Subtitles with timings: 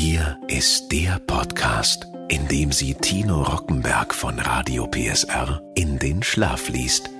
[0.00, 6.68] Hier ist der Podcast, in dem sie Tino Rockenberg von Radio PSR in den Schlaf
[6.68, 7.10] liest.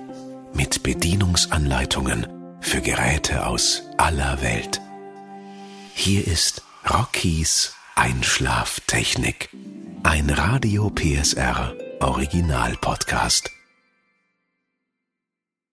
[0.53, 2.25] Mit Bedienungsanleitungen
[2.61, 4.79] für Geräte aus aller Welt.
[5.93, 9.49] Hier ist Rockies Einschlaftechnik.
[10.03, 13.51] Ein Radio PSR Original Podcast.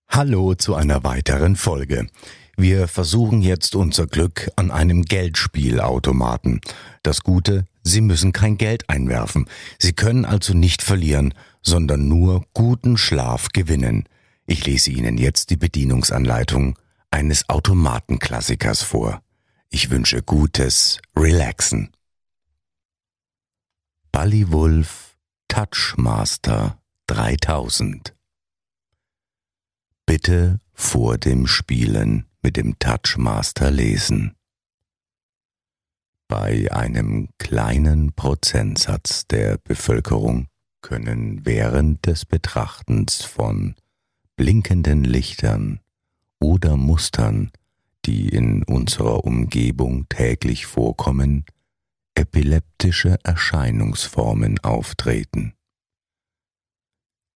[0.08, 2.08] Hallo zu einer weiteren Folge.
[2.58, 6.62] Wir versuchen jetzt unser Glück an einem Geldspielautomaten.
[7.02, 9.46] Das Gute, Sie müssen kein Geld einwerfen.
[9.78, 14.08] Sie können also nicht verlieren, sondern nur guten Schlaf gewinnen.
[14.46, 16.78] Ich lese Ihnen jetzt die Bedienungsanleitung
[17.10, 19.20] eines Automatenklassikers vor.
[19.68, 21.90] Ich wünsche gutes Relaxen.
[24.12, 25.18] Bullywulf
[25.48, 28.14] Touchmaster 3000
[30.06, 34.36] Bitte vor dem Spielen mit dem Touchmaster lesen.
[36.28, 40.46] Bei einem kleinen Prozentsatz der Bevölkerung
[40.80, 43.74] können während des Betrachtens von
[44.36, 45.80] blinkenden Lichtern
[46.38, 47.50] oder Mustern,
[48.04, 51.46] die in unserer Umgebung täglich vorkommen,
[52.14, 55.54] epileptische Erscheinungsformen auftreten.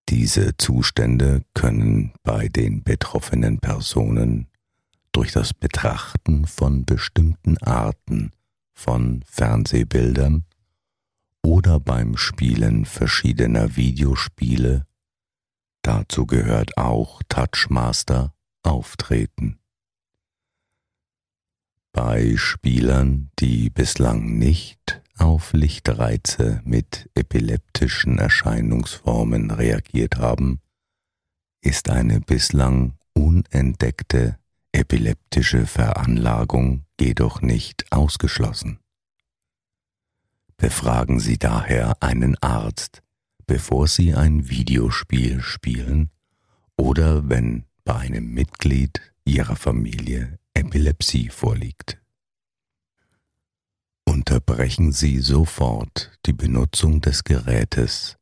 [0.08, 4.46] Diese Zustände können bei den betroffenen Personen
[5.20, 8.32] durch das Betrachten von bestimmten Arten
[8.72, 10.46] von Fernsehbildern
[11.42, 14.86] oder beim Spielen verschiedener Videospiele,
[15.82, 18.32] dazu gehört auch Touchmaster,
[18.62, 19.58] auftreten.
[21.92, 30.62] Bei Spielern, die bislang nicht auf Lichtreize mit epileptischen Erscheinungsformen reagiert haben,
[31.60, 34.39] ist eine bislang unentdeckte
[34.72, 38.78] epileptische Veranlagung jedoch nicht ausgeschlossen.
[40.56, 43.02] Befragen Sie daher einen Arzt,
[43.46, 46.10] bevor Sie ein Videospiel spielen
[46.76, 52.00] oder wenn bei einem Mitglied Ihrer Familie Epilepsie vorliegt.
[54.04, 58.16] Unterbrechen Sie sofort die Benutzung des Gerätes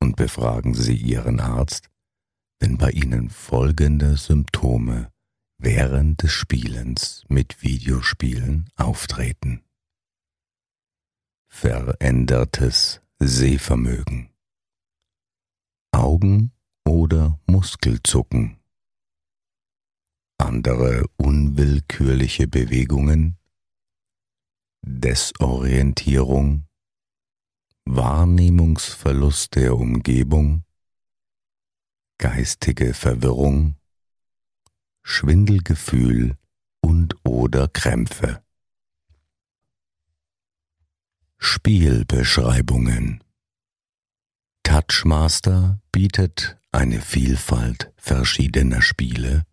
[0.00, 1.88] und befragen Sie Ihren Arzt,
[2.58, 5.10] wenn bei Ihnen folgende Symptome
[5.58, 9.64] während des Spielens mit Videospielen auftreten.
[11.48, 14.30] Verändertes Sehvermögen.
[15.92, 16.52] Augen-
[16.84, 18.58] oder Muskelzucken.
[20.38, 23.38] Andere unwillkürliche Bewegungen.
[24.82, 26.66] Desorientierung.
[27.86, 30.64] Wahrnehmungsverlust der Umgebung.
[32.18, 33.76] Geistige Verwirrung
[35.08, 36.36] Schwindelgefühl
[36.80, 38.42] und oder Krämpfe.
[41.38, 43.22] Spielbeschreibungen
[44.64, 49.46] Touchmaster bietet eine Vielfalt verschiedener Spiele,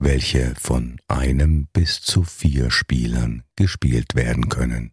[0.00, 4.90] welche von einem bis zu vier Spielern gespielt werden können.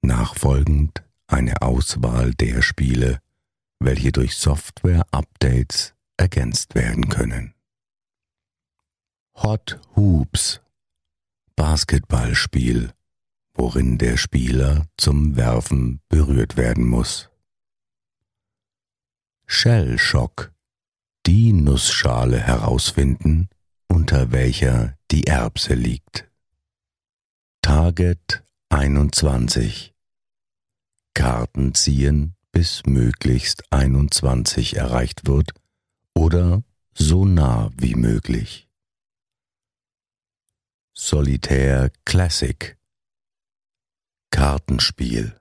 [0.00, 3.20] Nachfolgend eine Auswahl der Spiele,
[3.80, 7.54] welche durch Software-Updates ergänzt werden können.
[9.34, 10.60] Hot Hoops
[11.56, 12.92] Basketballspiel,
[13.54, 17.30] worin der Spieler zum Werfen berührt werden muss.
[19.46, 20.52] Shell Shock
[21.26, 23.48] die Nussschale herausfinden,
[23.88, 26.30] unter welcher die Erbse liegt.
[27.62, 29.94] Target 21
[31.14, 35.52] Karten ziehen, bis möglichst 21 erreicht wird
[36.14, 36.62] oder
[36.94, 38.69] so nah wie möglich.
[41.02, 42.76] Solitär Classic.
[44.30, 45.40] Kartenspiel.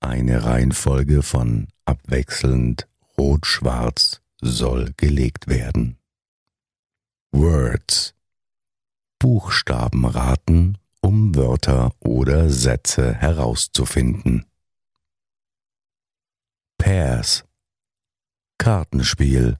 [0.00, 5.98] Eine Reihenfolge von abwechselnd Rot-Schwarz soll gelegt werden.
[7.32, 8.14] Words.
[9.18, 14.46] Buchstaben raten, um Wörter oder Sätze herauszufinden.
[16.78, 17.44] Pairs.
[18.56, 19.58] Kartenspiel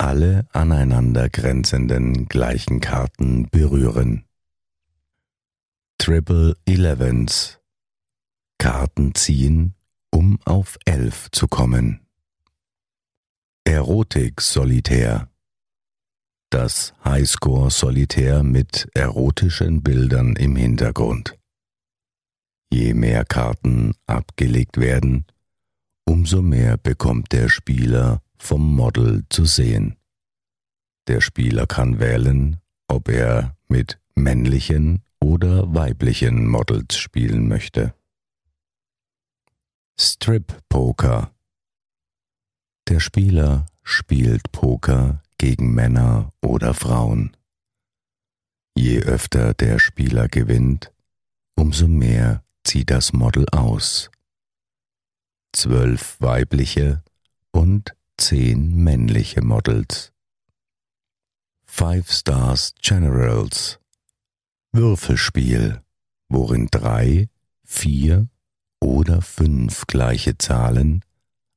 [0.00, 4.24] alle aneinander grenzenden gleichen Karten berühren.
[5.98, 7.60] Triple Elevens
[8.56, 9.74] Karten ziehen,
[10.10, 12.00] um auf elf zu kommen.
[13.64, 15.28] Erotik Solitär
[16.48, 21.38] Das Highscore Solitär mit erotischen Bildern im Hintergrund.
[22.72, 25.26] Je mehr Karten abgelegt werden,
[26.06, 29.96] umso mehr bekommt der Spieler vom Model zu sehen.
[31.06, 37.94] Der Spieler kann wählen, ob er mit männlichen oder weiblichen Models spielen möchte.
[39.98, 41.32] Strip Poker
[42.88, 47.36] Der Spieler spielt Poker gegen Männer oder Frauen.
[48.74, 50.92] Je öfter der Spieler gewinnt,
[51.54, 54.10] umso mehr zieht das Model aus.
[55.52, 57.02] Zwölf weibliche
[57.52, 60.12] und zehn männliche Models.
[61.64, 63.80] Five Stars Generals
[64.72, 65.82] Würfelspiel,
[66.28, 67.28] worin drei,
[67.64, 68.28] vier
[68.78, 71.04] oder fünf gleiche Zahlen,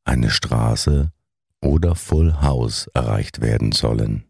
[0.04, 1.12] eine Straße
[1.62, 4.24] oder Full House erreicht werden sollen.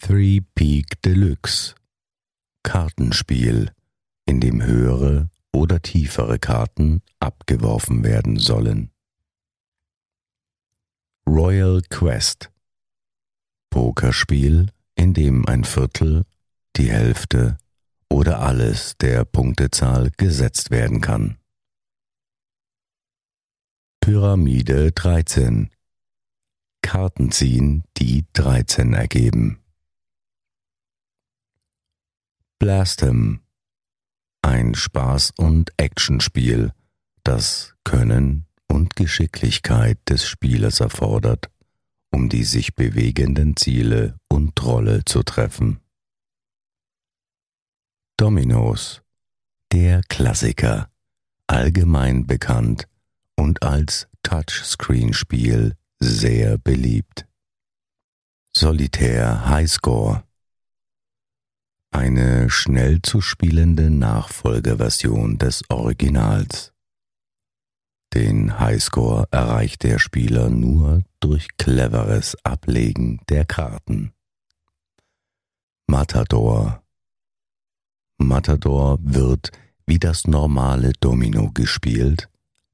[0.00, 1.74] Three Peak Deluxe
[2.62, 3.70] Kartenspiel,
[4.24, 8.90] in dem höhere oder tiefere Karten abgeworfen werden sollen.
[11.26, 12.50] Royal Quest
[13.70, 16.24] Pokerspiel, in dem ein Viertel,
[16.76, 17.58] die Hälfte
[18.08, 21.38] oder alles der Punktezahl gesetzt werden kann.
[24.00, 25.70] Pyramide 13
[26.82, 29.64] Karten ziehen, die 13 ergeben.
[32.58, 33.40] Blastem
[34.42, 36.72] ein Spaß- und Actionspiel,
[37.24, 41.50] das Können und Geschicklichkeit des Spielers erfordert,
[42.10, 45.80] um die sich bewegenden Ziele und Trolle zu treffen.
[48.16, 49.02] Dominos,
[49.72, 50.88] der Klassiker,
[51.46, 52.88] allgemein bekannt
[53.36, 57.26] und als Touchscreen-Spiel sehr beliebt.
[58.56, 60.24] Solitär Highscore
[61.94, 66.73] eine schnell zu spielende Nachfolgeversion des Originals.
[68.14, 74.12] Den Highscore erreicht der Spieler nur durch cleveres Ablegen der Karten.
[75.88, 76.84] Matador
[78.16, 79.50] Matador wird
[79.86, 82.28] wie das normale Domino gespielt,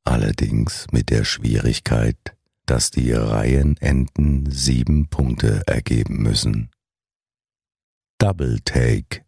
[0.04, 2.36] allerdings mit der Schwierigkeit,
[2.66, 6.70] dass die Reihenenden sieben Punkte ergeben müssen.
[8.19, 9.25] Double Take.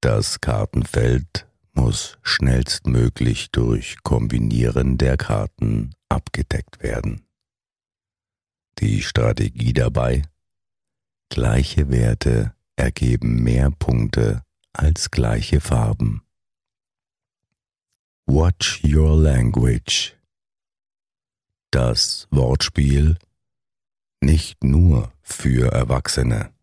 [0.00, 1.45] Das Kartenfeld
[1.76, 7.26] muss schnellstmöglich durch Kombinieren der Karten abgedeckt werden.
[8.78, 10.22] Die Strategie dabei?
[11.28, 14.42] Gleiche Werte ergeben mehr Punkte
[14.72, 16.22] als gleiche Farben.
[18.26, 20.16] Watch Your Language.
[21.70, 23.18] Das Wortspiel
[24.20, 26.56] nicht nur für Erwachsene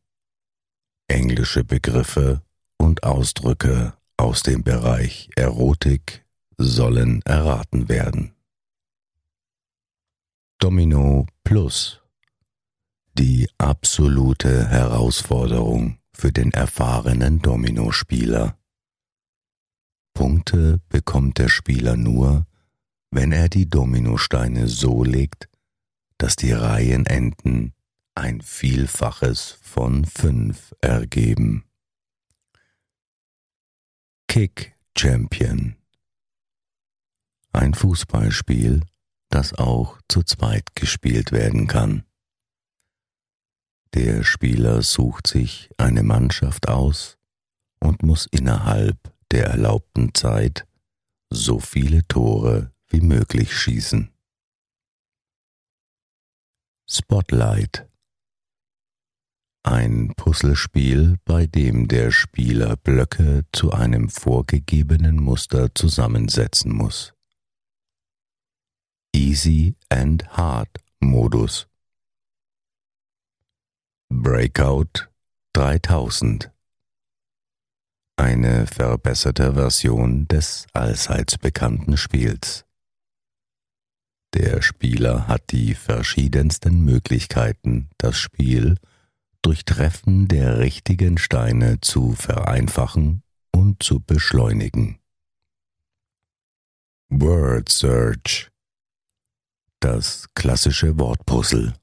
[1.07, 2.41] englische Begriffe
[2.77, 6.25] und Ausdrücke aus dem Bereich Erotik
[6.57, 8.33] sollen erraten werden.
[10.59, 12.03] Domino Plus
[13.15, 18.57] die absolute Herausforderung für den erfahrenen Dominospieler.
[20.15, 22.47] Punkte bekommt der Spieler nur,
[23.11, 25.47] wenn er die Dominosteine so legt,
[26.17, 27.73] dass die Reihenenden
[28.15, 31.65] ein Vielfaches von fünf ergeben.
[34.33, 35.75] Kick Champion
[37.51, 38.81] Ein Fußballspiel,
[39.29, 42.03] das auch zu zweit gespielt werden kann.
[43.93, 47.19] Der Spieler sucht sich eine Mannschaft aus
[47.79, 48.97] und muss innerhalb
[49.29, 50.65] der erlaubten Zeit
[51.29, 54.11] so viele Tore wie möglich schießen.
[56.89, 57.87] Spotlight
[59.63, 67.13] ein Puzzlespiel, bei dem der Spieler Blöcke zu einem vorgegebenen Muster zusammensetzen muss.
[69.15, 71.67] Easy and Hard Modus
[74.09, 75.09] Breakout
[75.53, 76.51] 3000
[78.17, 82.65] Eine verbesserte Version des allseits bekannten Spiels.
[84.33, 88.77] Der Spieler hat die verschiedensten Möglichkeiten, das Spiel
[89.43, 93.21] durch Treffen der richtigen Steine zu vereinfachen
[93.51, 94.97] und zu beschleunigen.
[97.09, 98.49] Word Search
[99.79, 101.75] Das klassische Wortpuzzle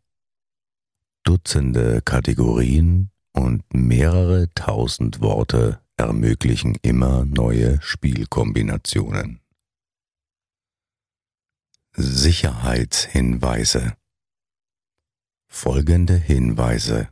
[1.22, 9.40] Dutzende Kategorien und mehrere tausend Worte ermöglichen immer neue Spielkombinationen.
[11.92, 13.96] Sicherheitshinweise
[15.46, 17.10] Folgende Hinweise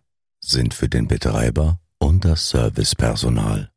[0.48, 3.70] sind für den Betreiber und das Servicepersonal.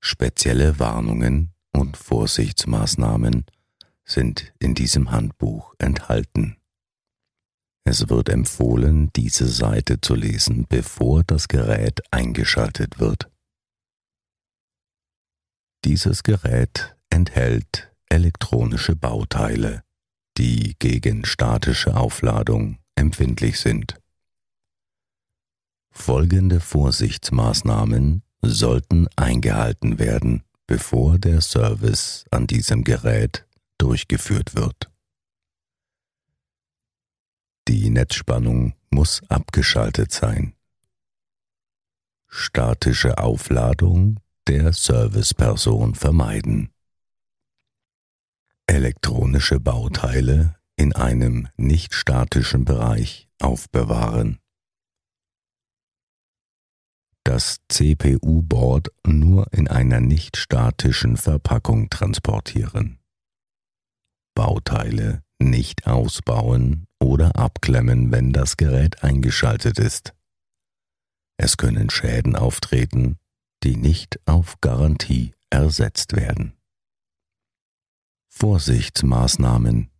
[0.00, 3.44] Spezielle Warnungen und Vorsichtsmaßnahmen
[4.04, 6.56] sind in diesem Handbuch enthalten.
[7.84, 13.30] Es wird empfohlen, diese Seite zu lesen, bevor das Gerät eingeschaltet wird.
[15.84, 19.82] Dieses Gerät enthält elektronische Bauteile,
[20.38, 23.98] die gegen statische Aufladung empfindlich sind.
[25.90, 33.46] Folgende Vorsichtsmaßnahmen sollten eingehalten werden, bevor der Service an diesem Gerät
[33.78, 34.90] durchgeführt wird.
[37.68, 40.54] Die Netzspannung muss abgeschaltet sein.
[42.26, 46.70] Statische Aufladung der Serviceperson vermeiden.
[48.66, 54.38] Elektronische Bauteile in einem nicht statischen Bereich aufbewahren.
[57.28, 63.00] Das CPU-Board nur in einer nicht statischen Verpackung transportieren.
[64.34, 70.14] Bauteile nicht ausbauen oder abklemmen, wenn das Gerät eingeschaltet ist.
[71.36, 73.18] Es können Schäden auftreten,
[73.62, 76.54] die nicht auf Garantie ersetzt werden.
[78.30, 79.90] Vorsichtsmaßnahmen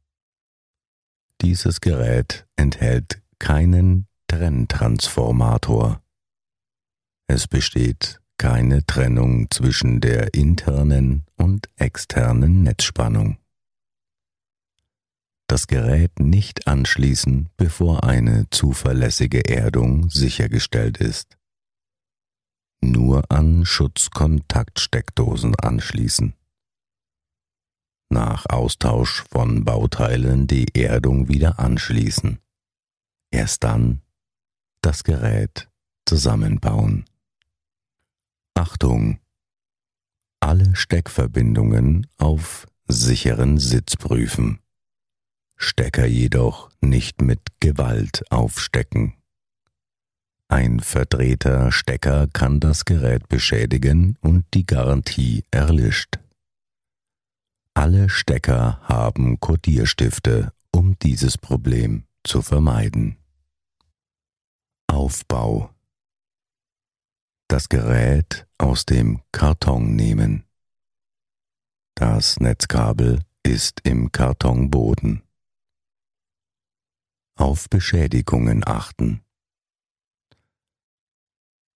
[1.42, 6.02] Dieses Gerät enthält keinen Trenntransformator.
[7.28, 13.38] Es besteht keine Trennung zwischen der internen und externen Netzspannung
[15.48, 21.38] das Gerät nicht anschließen, bevor eine zuverlässige Erdung sichergestellt ist.
[22.82, 26.34] Nur an Schutzkontaktsteckdosen anschließen.
[28.10, 32.38] Nach Austausch von Bauteilen die Erdung wieder anschließen.
[33.30, 34.02] Erst dann
[34.82, 35.68] das Gerät
[36.06, 37.04] zusammenbauen.
[38.58, 39.20] Achtung!
[40.40, 44.58] Alle Steckverbindungen auf sicheren Sitz prüfen.
[45.56, 49.14] Stecker jedoch nicht mit Gewalt aufstecken.
[50.48, 56.18] Ein verdrehter Stecker kann das Gerät beschädigen und die Garantie erlischt.
[57.74, 63.18] Alle Stecker haben Kodierstifte, um dieses Problem zu vermeiden.
[64.88, 65.70] Aufbau
[67.48, 70.44] Das Gerät aus dem Karton nehmen.
[71.94, 75.22] Das Netzkabel ist im Kartonboden
[77.38, 79.22] auf Beschädigungen achten.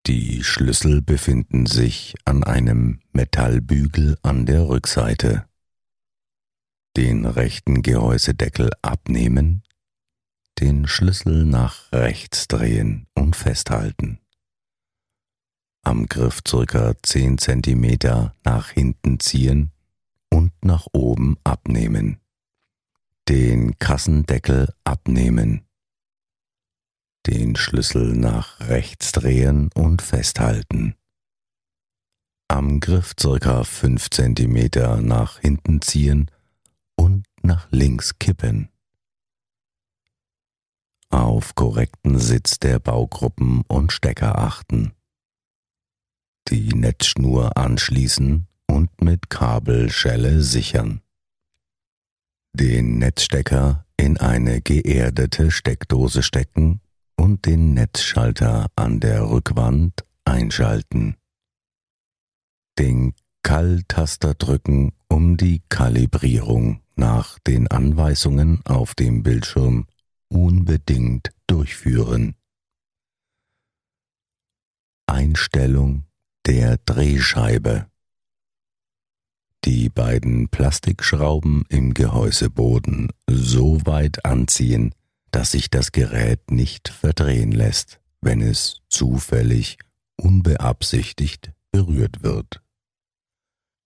[0.08, 5.48] Die Schlüssel befinden sich an einem Metallbügel an der Rückseite.
[6.98, 9.64] Den rechten Gehäusedeckel abnehmen,
[10.60, 14.20] den Schlüssel nach rechts drehen und festhalten.
[15.84, 19.72] Am Griff circa 10 cm nach hinten ziehen
[20.30, 22.22] und nach oben abnehmen
[23.32, 25.66] den Kassendeckel abnehmen,
[27.28, 30.96] den Schlüssel nach rechts drehen und festhalten,
[32.50, 36.30] am Griff circa 5 cm nach hinten ziehen
[36.98, 38.68] und nach links kippen.
[41.10, 44.92] Auf korrekten Sitz der Baugruppen und Stecker achten.
[46.52, 51.02] Die Netzschnur anschließen und mit Kabelschelle sichern
[52.54, 56.82] den Netzstecker in eine geerdete Steckdose stecken
[57.16, 61.16] und den Netzschalter an der Rückwand einschalten.
[62.78, 69.88] Den Kalltaster drücken, um die Kalibrierung nach den Anweisungen auf dem Bildschirm
[70.30, 72.36] unbedingt durchführen.
[75.08, 76.06] Einstellung
[76.46, 77.92] der Drehscheibe
[79.64, 84.96] die beiden Plastikschrauben im Gehäuseboden so weit anziehen,
[85.30, 89.78] dass sich das Gerät nicht verdrehen lässt, wenn es zufällig
[90.18, 92.64] unbeabsichtigt berührt wird.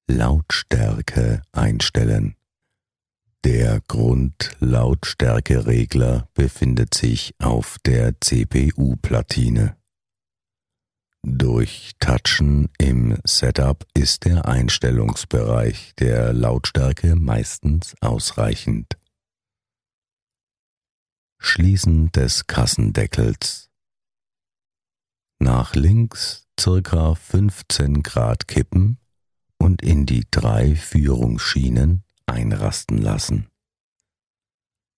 [0.08, 2.38] Lautstärke einstellen.
[3.44, 9.76] Der Grundlautstärkeregler befindet sich auf der CPU-Platine.
[11.38, 18.98] Durch Touchen im Setup ist der Einstellungsbereich der Lautstärke meistens ausreichend.
[21.38, 23.70] Schließen des Kassendeckels.
[25.38, 28.98] Nach links circa 15 Grad kippen
[29.58, 33.50] und in die drei Führungsschienen einrasten lassen.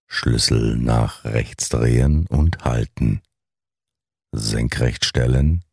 [0.06, 3.24] Schlüssel nach rechts drehen und halten.
[4.32, 5.64] Senkrecht stellen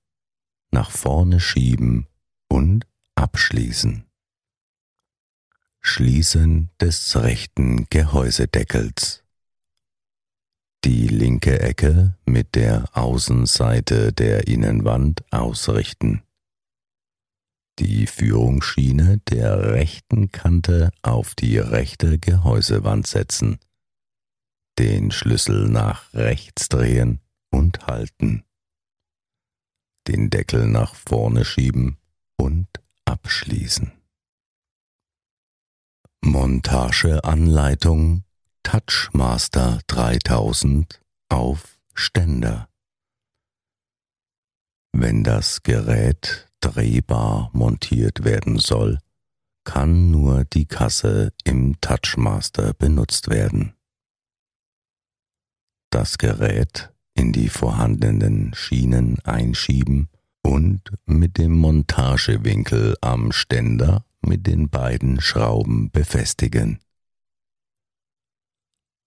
[0.74, 2.08] nach vorne schieben
[2.48, 4.04] und abschließen.
[5.80, 9.22] Schließen des rechten Gehäusedeckels.
[10.84, 16.22] Die linke Ecke mit der Außenseite der Innenwand ausrichten.
[17.78, 23.58] Die Führungsschiene der rechten Kante auf die rechte Gehäusewand setzen.
[24.78, 28.44] Den Schlüssel nach rechts drehen und halten.
[30.06, 31.98] Den Deckel nach vorne schieben
[32.36, 32.68] und
[33.04, 33.92] abschließen.
[36.22, 38.24] Montageanleitung
[38.62, 42.68] Touchmaster 3000 auf Ständer.
[44.92, 48.98] Wenn das Gerät drehbar montiert werden soll,
[49.64, 53.74] kann nur die Kasse im Touchmaster benutzt werden.
[55.90, 56.93] Das Gerät
[57.24, 60.10] in die vorhandenen Schienen einschieben
[60.42, 66.80] und mit dem Montagewinkel am Ständer mit den beiden Schrauben befestigen.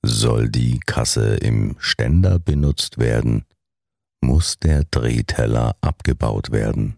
[0.01, 3.45] Soll die Kasse im Ständer benutzt werden,
[4.21, 6.97] muss der Drehteller abgebaut werden.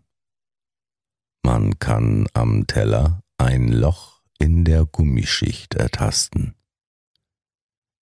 [1.44, 6.56] Man kann am Teller ein Loch in der Gummischicht ertasten.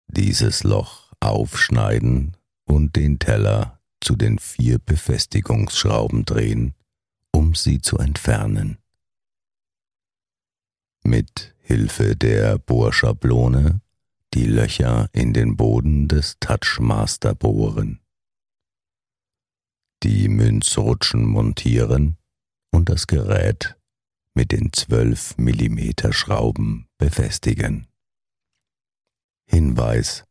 [0.08, 2.37] Dieses Loch aufschneiden
[2.68, 6.76] und den Teller zu den vier Befestigungsschrauben drehen,
[7.32, 8.78] um sie zu entfernen.
[11.04, 13.82] Mit Hilfe der Bohrschablone
[14.34, 18.02] die Löcher in den Boden des Touchmaster bohren,
[20.04, 22.18] die Münzrutschen montieren
[22.72, 23.78] und das Gerät
[24.34, 27.88] mit den 12 mm Schrauben befestigen.
[29.46, 30.28] Hinweis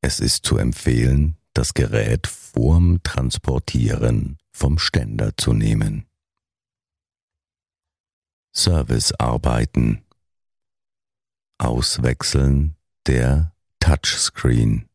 [0.00, 6.06] es ist zu empfehlen, das Gerät vorm Transportieren vom Ständer zu nehmen.
[8.54, 10.04] Servicearbeiten
[11.58, 12.76] Auswechseln
[13.08, 14.88] der Touchscreen.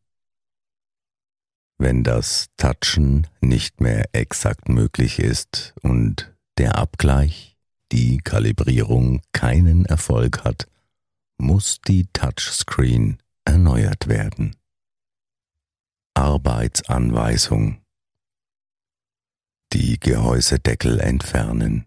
[1.76, 7.58] Wenn das Touchen nicht mehr exakt möglich ist und der Abgleich,
[7.92, 10.66] die Kalibrierung keinen Erfolg hat,
[11.36, 14.56] muss die Touchscreen erneuert werden.
[16.16, 17.82] Arbeitsanweisung
[19.72, 21.86] Die Gehäusedeckel entfernen.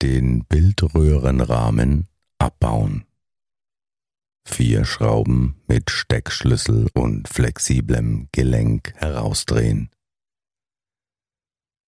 [0.00, 3.04] Den Bildröhrenrahmen abbauen.
[4.48, 9.90] Vier Schrauben mit Steckschlüssel und flexiblem Gelenk herausdrehen.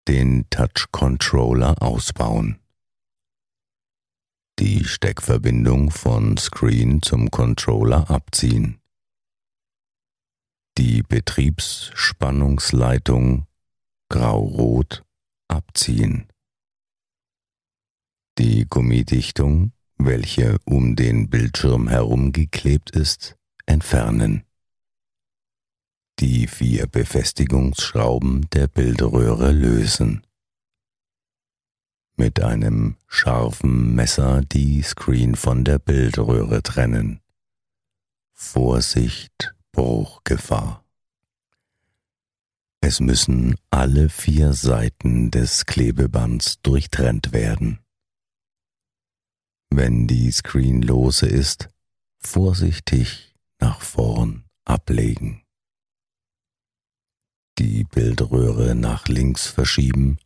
[0.07, 2.59] Den Touch Controller ausbauen.
[4.59, 8.78] Die Steckverbindung von Screen zum Controller abziehen
[10.79, 13.47] die Betriebsspannungsleitung
[14.09, 15.05] grau-rot
[15.49, 16.29] abziehen.
[18.39, 23.37] Die Gummidichtung, welche um den Bildschirm herumgeklebt ist,
[23.67, 24.45] entfernen.
[26.21, 30.25] Die vier Befestigungsschrauben der Bildröhre lösen.
[32.17, 37.21] Mit einem scharfen Messer die Screen von der Bildröhre trennen.
[38.33, 40.85] Vorsicht Bruchgefahr.
[42.81, 47.79] Es müssen alle vier Seiten des Klebebands durchtrennt werden.
[49.71, 51.69] Wenn die Screen lose ist,
[52.19, 55.45] vorsichtig nach vorn ablegen.
[57.61, 60.19] Die Bildröhre nach links verschieben,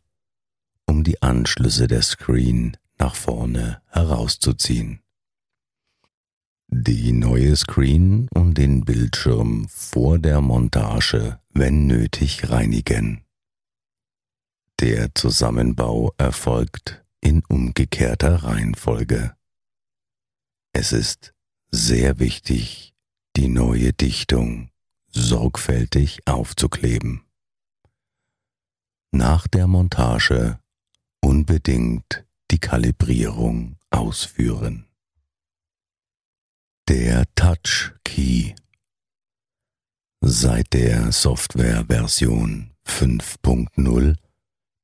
[0.87, 5.02] um die Anschlüsse der Screen nach vorne herauszuziehen
[6.73, 13.23] die neue Screen und den Bildschirm vor der Montage, wenn nötig, reinigen.
[14.79, 19.35] Der Zusammenbau erfolgt in umgekehrter Reihenfolge.
[20.73, 21.33] Es ist
[21.71, 22.93] sehr wichtig,
[23.35, 24.69] die neue Dichtung
[25.09, 27.21] sorgfältig aufzukleben.
[29.11, 30.59] Nach der Montage
[31.21, 34.87] unbedingt die Kalibrierung ausführen.
[36.89, 38.55] Der Touch Key
[40.19, 44.17] Seit der Softwareversion 5.0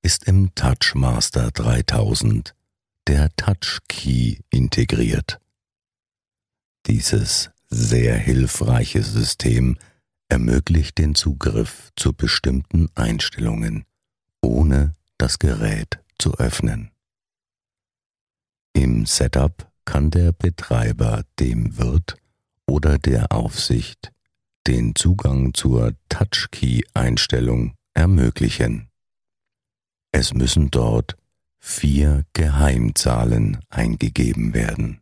[0.01, 2.55] ist im TouchMaster 3000
[3.05, 5.41] der Touch Key integriert.
[6.87, 9.77] Dieses sehr hilfreiche System
[10.29, 13.83] ermöglicht den Zugriff zu bestimmten Einstellungen,
[14.41, 16.91] ohne das Gerät zu öffnen.
[18.71, 22.15] Im Setup kann der Betreiber dem Wirt
[22.67, 24.11] oder der Aufsicht
[24.67, 28.91] den Zugang zur Touchkey-Einstellung ermöglichen.
[30.11, 31.17] Es müssen dort
[31.57, 35.01] vier Geheimzahlen eingegeben werden.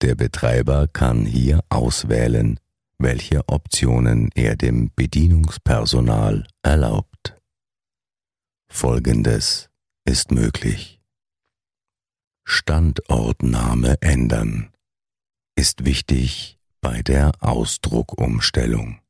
[0.00, 2.58] Der Betreiber kann hier auswählen,
[2.96, 7.38] welche Optionen er dem Bedienungspersonal erlaubt.
[8.70, 9.68] Folgendes
[10.06, 10.99] ist möglich.
[12.44, 14.72] Standortname ändern
[15.56, 19.00] ist wichtig bei der Ausdruckumstellung.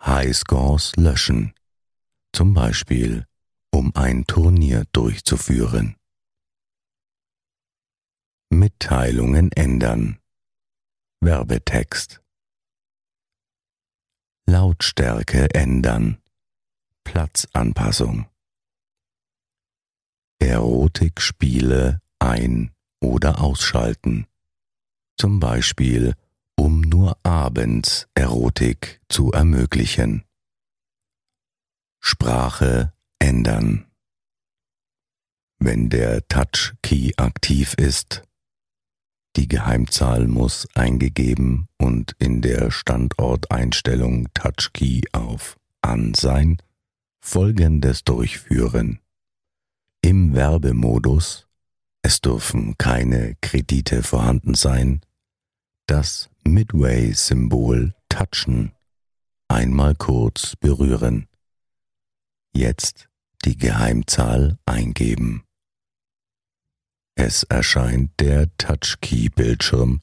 [0.00, 1.54] Highscores löschen,
[2.32, 3.26] zum Beispiel
[3.70, 5.96] um ein Turnier durchzuführen.
[8.50, 10.18] Mitteilungen ändern.
[11.20, 12.22] Werbetext.
[14.46, 16.22] Lautstärke ändern.
[17.04, 18.26] Platzanpassung.
[20.38, 24.26] Erotikspiele ein- oder ausschalten.
[25.16, 26.14] Zum Beispiel,
[26.56, 30.24] um nur abends Erotik zu ermöglichen.
[32.00, 33.86] Sprache ändern.
[35.58, 38.22] Wenn der Touch-Key aktiv ist,
[39.36, 46.56] die Geheimzahl muss eingegeben und in der Standorteinstellung Touch-Key auf An sein,
[47.20, 49.00] folgendes durchführen.
[50.06, 51.48] Im Werbemodus,
[52.02, 55.00] es dürfen keine Kredite vorhanden sein,
[55.88, 58.70] das Midway-Symbol touchen,
[59.48, 61.26] einmal kurz berühren.
[62.54, 63.08] Jetzt
[63.44, 65.42] die Geheimzahl eingeben.
[67.16, 70.02] Es erscheint der Touchkey-Bildschirm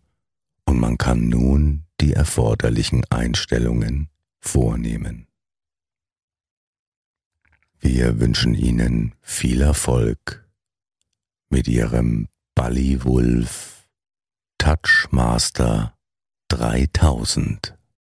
[0.65, 4.09] und man kann nun die erforderlichen Einstellungen
[4.41, 5.27] vornehmen.
[7.85, 10.47] Wir wünschen Ihnen viel Erfolg
[11.49, 13.89] mit Ihrem Bally Wolf
[14.57, 15.93] Touchmaster
[16.47, 17.77] 3000.